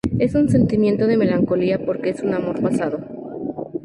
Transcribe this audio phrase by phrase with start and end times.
[0.17, 3.05] Es un sentimiento de melancolía porque es un amor pasado.